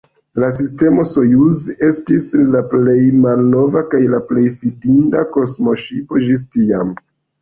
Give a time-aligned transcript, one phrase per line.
[0.43, 6.97] La sistemo Sojuz estis la plej malnova kaj la plej fidinda kosmoŝipo ĝis tiam.